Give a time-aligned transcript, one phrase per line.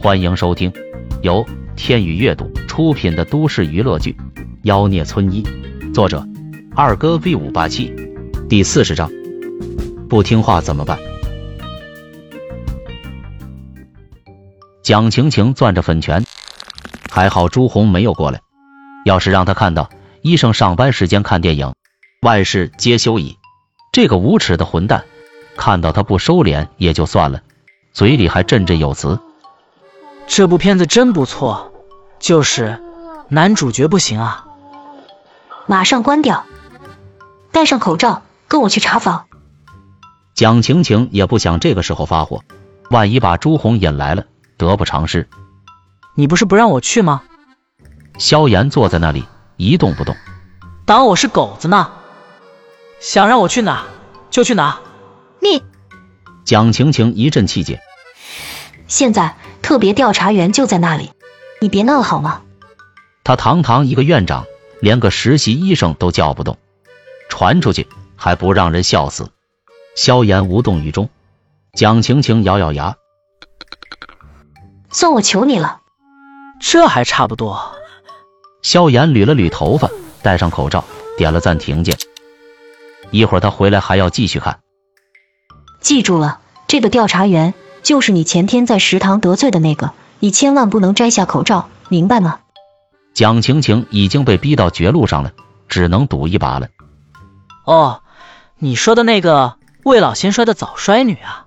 [0.00, 0.72] 欢迎收听
[1.22, 4.12] 由天宇阅读出品的都市娱乐剧
[4.62, 5.42] 《妖孽村医》，
[5.92, 6.24] 作者
[6.76, 7.92] 二哥 V 五八七，
[8.48, 9.10] 第四十章。
[10.08, 10.96] 不听话怎么办？
[14.84, 16.24] 蒋晴晴攥着粉拳，
[17.10, 18.40] 还好朱红没有过来。
[19.04, 19.90] 要是让他看到
[20.22, 21.74] 医生上班时间看电影，
[22.22, 23.36] 万事皆休矣。
[23.92, 25.04] 这个无耻的混蛋，
[25.56, 27.42] 看到他不收敛也就算了，
[27.92, 29.18] 嘴里还振振有词。
[30.28, 31.72] 这部片子真不错，
[32.20, 32.80] 就是
[33.28, 34.46] 男主角不行啊！
[35.66, 36.44] 马上关掉，
[37.50, 39.24] 戴上口罩，跟我去查房。
[40.34, 42.42] 蒋晴晴也不想这个时候发火，
[42.90, 45.28] 万一把朱红引来了，得不偿失。
[46.14, 47.22] 你不是不让我去吗？
[48.18, 49.24] 萧炎坐在那里
[49.56, 50.14] 一动不动，
[50.84, 51.90] 当我是狗子呢？
[53.00, 53.86] 想让我去哪
[54.30, 54.78] 就去哪。
[55.40, 55.62] 你，
[56.44, 57.80] 蒋晴晴一阵气结。
[58.86, 61.10] 现在特别调查员就在那里，
[61.60, 62.42] 你别闹好吗？
[63.24, 64.46] 他堂堂一个院长，
[64.80, 66.56] 连个实习医生都叫不动，
[67.28, 69.30] 传出去还不让人笑死？
[69.94, 71.10] 萧炎无动于衷，
[71.74, 72.96] 蒋晴晴咬咬牙，
[74.90, 75.80] 算我求你了。
[76.60, 77.74] 这还差不多。
[78.62, 79.90] 萧炎捋了捋头发，
[80.22, 80.84] 戴上口罩，
[81.16, 81.96] 点了暂停键。
[83.10, 84.60] 一会儿他回来还要继续看。
[85.80, 87.54] 记住了，这个调查员。
[87.88, 92.40] 就是你前天在食堂得罪的那个，你千万不能摘下口罩，明白吗？
[93.14, 95.32] 蒋晴晴已经被逼到绝路上了，
[95.70, 96.68] 只能赌一把了。
[97.64, 98.02] 哦，
[98.58, 101.46] 你说的那个未老先衰的早衰女啊？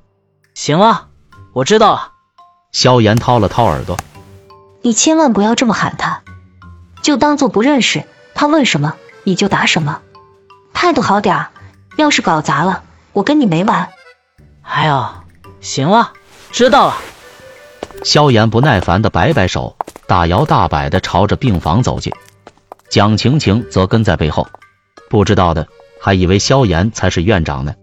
[0.56, 1.10] 行了，
[1.54, 2.14] 我知道了。
[2.72, 3.96] 萧炎掏了掏耳朵，
[4.82, 6.24] 你千万不要这么喊她，
[7.04, 8.08] 就当做不认识。
[8.34, 10.02] 她问什么你就答什么，
[10.74, 11.50] 态度好点，
[11.98, 12.82] 要是搞砸了，
[13.14, 13.90] 我跟你没完。
[14.64, 15.08] 哎呦，
[15.60, 16.14] 行了。
[16.52, 16.98] 知道了。
[18.04, 19.76] 萧炎不耐烦的摆摆手，
[20.08, 22.14] 大摇大摆的朝着病房走去。
[22.90, 24.48] 蒋晴晴则跟在背后，
[25.10, 25.68] 不知道的
[26.02, 27.74] 还以为萧炎才是院长呢。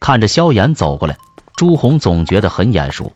[0.00, 1.16] 看着萧炎走过来，
[1.56, 3.12] 朱红总觉得很眼熟，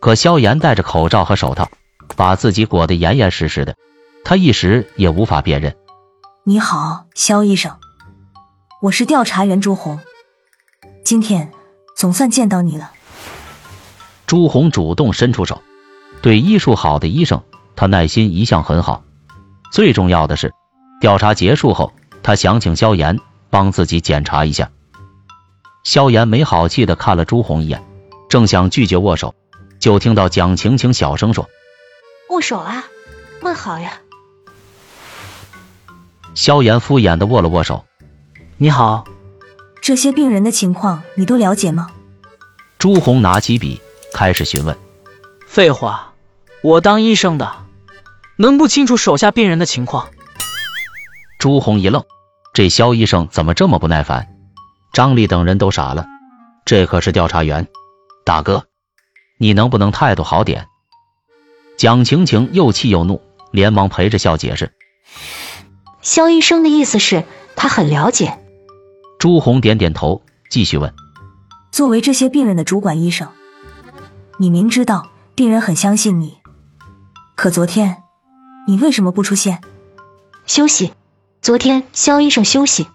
[0.00, 1.68] 可萧炎戴着口罩和手套，
[2.16, 3.76] 把自己裹得严严实实的，
[4.24, 5.76] 他一时也无法辨认。
[6.44, 7.78] 你好，萧医生，
[8.80, 10.00] 我是调查员朱红，
[11.04, 11.52] 今天。
[11.94, 12.92] 总算见到你了。
[14.26, 15.62] 朱红主动伸出手，
[16.22, 17.42] 对医术好的医生，
[17.76, 19.04] 他耐心一向很好。
[19.70, 20.52] 最重要的是，
[21.00, 23.18] 调查结束后，他想请萧炎
[23.50, 24.70] 帮自己检查一下。
[25.82, 27.82] 萧炎没好气的看了朱红一眼，
[28.28, 29.34] 正想拒绝握手，
[29.78, 31.48] 就听到蒋晴晴小声说
[32.30, 32.84] ：“握手啊，
[33.42, 33.92] 问好呀。”
[36.34, 37.84] 萧炎敷衍的握了握手
[38.56, 39.04] ：“你好。”
[39.84, 41.90] 这些病人的情况你都了解吗？
[42.78, 43.82] 朱红拿起笔
[44.14, 44.74] 开始询问。
[45.46, 46.14] 废话，
[46.62, 47.52] 我当医生的
[48.36, 50.08] 能不清楚手下病人的情况？
[51.38, 52.02] 朱红一愣，
[52.54, 54.34] 这肖医生怎么这么不耐烦？
[54.94, 56.06] 张丽等人都傻了，
[56.64, 57.68] 这可是调查员，
[58.24, 58.64] 大哥，
[59.36, 60.66] 你能不能态度好点？
[61.76, 63.20] 蒋晴晴又气又怒，
[63.50, 64.72] 连忙陪着笑解释。
[66.00, 67.24] 肖医生的意思是，
[67.54, 68.38] 他很了解。
[69.24, 70.20] 朱红点点头，
[70.50, 70.92] 继续问
[71.72, 73.26] ：“作为这些病人的主管医生，
[74.36, 76.36] 你明知道病人很相信你，
[77.34, 78.02] 可昨天
[78.66, 79.62] 你为什么不出现？
[80.44, 80.92] 休息。
[81.40, 82.86] 昨天肖医生休息。”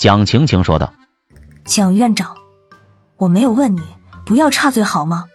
[0.00, 0.92] 蒋晴晴说道。
[1.64, 2.36] “蒋院长，
[3.16, 3.82] 我没有问你，
[4.26, 5.26] 不要插嘴好吗？”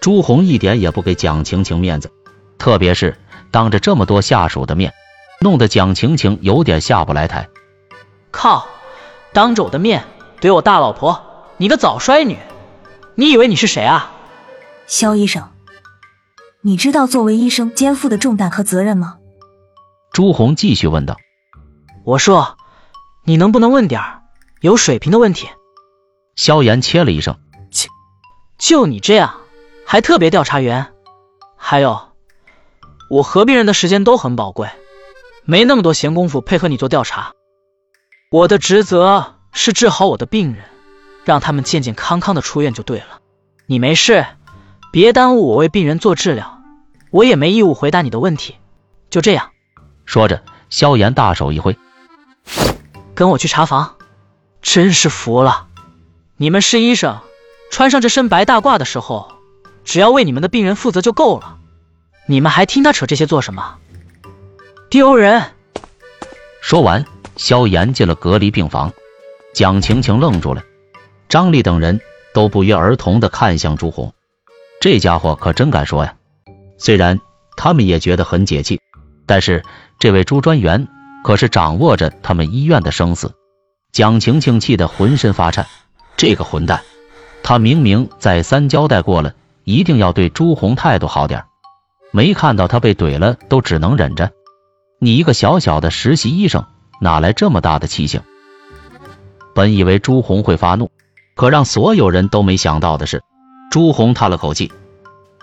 [0.00, 2.10] 朱红一点也不给蒋晴晴面子，
[2.56, 3.18] 特别是
[3.50, 4.94] 当着这么多下属的面，
[5.42, 7.46] 弄得蒋晴晴有点下不来台。
[8.30, 8.66] 靠！
[9.32, 10.04] 当着我的面
[10.40, 11.22] 怼我大老婆，
[11.56, 12.38] 你个早衰女，
[13.14, 14.12] 你以为你是谁啊？
[14.86, 15.48] 肖医生，
[16.60, 19.16] 你知道作为医生肩负的重担和责任吗？
[20.12, 21.16] 朱红继续问道。
[22.04, 22.58] 我说，
[23.24, 24.02] 你能不能问点
[24.60, 25.48] 有水平的问题？
[26.36, 27.38] 萧炎切了一声，
[27.70, 27.88] 切，
[28.58, 29.36] 就你这样
[29.86, 30.92] 还特别调查员？
[31.56, 32.08] 还有，
[33.08, 34.68] 我和病人的时间都很宝贵，
[35.44, 37.32] 没那么多闲工夫配合你做调查。
[38.32, 40.64] 我的职责是治好我的病人，
[41.22, 43.20] 让他们健健康康的出院就对了。
[43.66, 44.24] 你没事，
[44.90, 46.62] 别耽误我为病人做治疗，
[47.10, 48.56] 我也没义务回答你的问题。
[49.10, 49.50] 就这样，
[50.06, 51.76] 说着，萧炎大手一挥，
[53.14, 53.96] 跟我去查房。
[54.62, 55.66] 真是服了，
[56.38, 57.18] 你们是医生，
[57.70, 59.30] 穿上这身白大褂的时候，
[59.84, 61.58] 只要为你们的病人负责就够了。
[62.24, 63.76] 你们还听他扯这些做什么？
[64.88, 65.50] 丢人！
[66.62, 67.04] 说完。
[67.36, 68.92] 萧炎进了隔离病房，
[69.54, 70.62] 蒋晴晴愣住了，
[71.28, 72.00] 张丽等人
[72.34, 74.12] 都不约而同的看向朱红。
[74.80, 76.14] 这家伙可真敢说呀！
[76.78, 77.20] 虽然
[77.56, 78.80] 他们也觉得很解气，
[79.26, 79.64] 但是
[79.98, 80.88] 这位朱专员
[81.22, 83.32] 可是掌握着他们医院的生死。
[83.92, 85.66] 蒋晴晴气得浑身发颤，
[86.16, 86.82] 这个混蛋，
[87.42, 89.34] 他明明再三交代过了，
[89.64, 91.44] 一定要对朱红态度好点，
[92.10, 94.32] 没看到他被怼了，都只能忍着。
[94.98, 96.64] 你一个小小的实习医生，
[97.02, 98.22] 哪来这么大的气性？
[99.56, 100.88] 本以为朱红会发怒，
[101.34, 103.20] 可让所有人都没想到的是，
[103.72, 104.72] 朱红叹了口气：“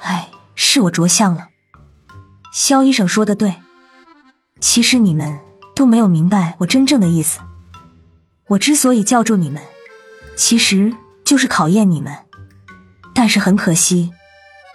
[0.01, 1.49] 哎，是我着相了。
[2.53, 3.55] 肖医生说的对，
[4.61, 5.37] 其实你们
[5.75, 7.41] 都没有明白我真正的意思。
[8.47, 9.61] 我之所以叫住你们，
[10.37, 10.93] 其实
[11.25, 12.15] 就是考验你们。
[13.13, 14.13] 但是很可惜，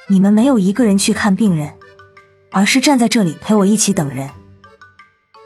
[0.06, 1.72] 你们没有一个人去看病人，
[2.52, 4.28] 而是站在这里陪我一起等人。”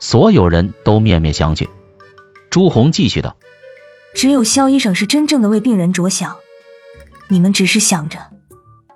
[0.00, 1.68] 所有人都面面相觑。
[2.50, 3.36] 朱红继续道。
[4.14, 6.36] 只有肖医生是真正的为病人着想，
[7.28, 8.18] 你们只是想着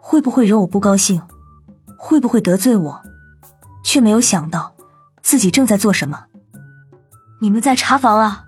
[0.01, 1.23] 会不会惹我不高兴，
[1.97, 3.03] 会不会得罪我，
[3.85, 4.75] 却没有想到
[5.23, 6.25] 自己正在做什么。
[7.41, 8.45] 你们在查房啊？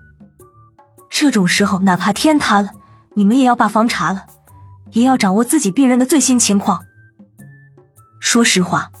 [1.09, 2.71] 这种时候，哪怕天塌了，
[3.13, 4.25] 你们也要把房查了，
[4.91, 6.83] 也要掌握自己病人的最新情况。
[8.19, 8.91] 说实话，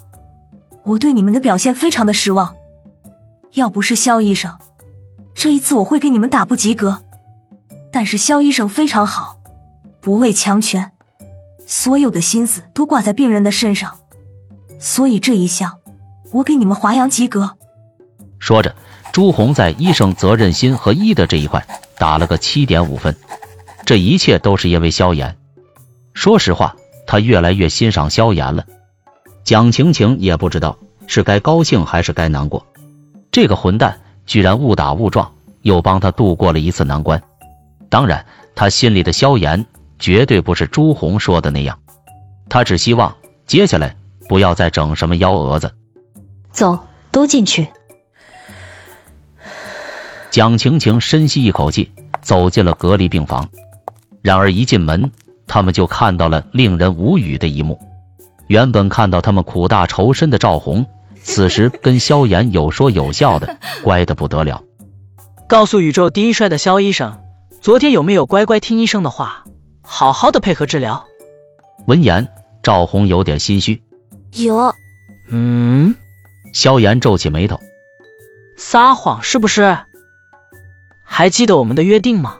[0.83, 2.55] 我对你们的表现非常的失望。
[3.55, 4.57] 要不是肖医生，
[5.33, 7.03] 这一次我会给你们打不及格。
[7.91, 9.37] 但是肖医生非常好，
[10.01, 10.91] 不畏强权，
[11.65, 13.97] 所有的心思都挂在病人的身上，
[14.77, 15.79] 所以这一项
[16.33, 17.57] 我给你们华阳及格。
[18.39, 18.75] 说着，
[19.13, 21.65] 朱红在医生责任心和医德这一块
[21.97, 23.15] 打了个七点五分。
[23.85, 25.37] 这一切都是因为萧炎。
[26.13, 26.75] 说实话，
[27.07, 28.65] 他越来越欣赏萧炎了。
[29.45, 30.77] 蒋晴晴也不知道
[31.07, 32.65] 是该高兴还是该难过，
[33.35, 35.29] 这个混蛋居然误打误撞
[35.61, 37.21] 又帮他度过了一次难关。
[37.89, 39.65] 当然，他心里的萧炎
[39.99, 41.77] 绝对不是朱红说的那样，
[42.47, 43.13] 他只希望
[43.45, 43.93] 接下来
[44.29, 45.69] 不要再整什么幺蛾子。
[46.53, 46.79] 走，
[47.11, 47.67] 都进去。
[50.31, 51.91] 蒋晴晴深吸一口气，
[52.21, 53.49] 走进了隔离病房。
[54.21, 55.11] 然而一进门，
[55.45, 57.77] 他们就看到了令人无语的一幕。
[58.47, 60.85] 原本看到他们苦大仇深的赵红，
[61.25, 64.63] 此时跟萧炎有说有笑的， 乖的不得了。
[65.49, 67.19] 告诉宇宙第一帅的萧医生。
[67.61, 69.43] 昨天有没有乖乖听医生的话，
[69.81, 71.07] 好好的配合治疗？
[71.87, 72.27] 闻言，
[72.61, 73.81] 赵红有点心虚。
[74.33, 74.73] 有。
[75.31, 75.95] 嗯。
[76.53, 77.59] 萧炎皱起眉头，
[78.55, 79.79] 撒谎是不是？
[81.03, 82.37] 还记得我们的约定吗？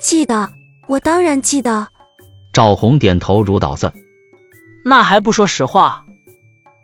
[0.00, 0.50] 记得，
[0.88, 1.86] 我当然记得。
[2.52, 3.92] 赵红点头如捣蒜。
[4.84, 6.04] 那还不说实话？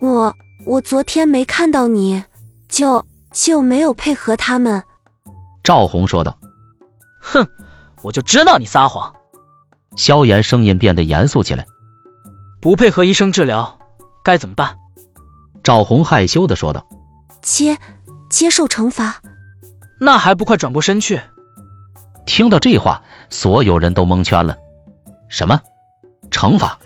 [0.00, 2.24] 我我昨天没看到你，
[2.68, 4.82] 就就没有配合他们。
[5.62, 6.38] 赵红说道。
[7.20, 7.46] 哼。
[8.02, 9.14] 我就知道你撒谎。
[9.96, 11.64] 萧炎声音变得严肃起来。
[12.60, 13.78] 不配合医生治疗，
[14.24, 14.76] 该怎么办？
[15.62, 16.84] 赵红害羞的说道。
[17.42, 17.78] 接
[18.28, 19.22] 接受惩罚。
[20.00, 21.20] 那还不快转过身去？
[22.26, 24.56] 听到这话，所有人都蒙圈了。
[25.28, 25.60] 什么？
[26.28, 26.76] 惩罚？